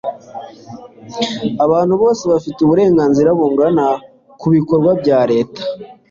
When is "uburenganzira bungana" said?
2.61-3.85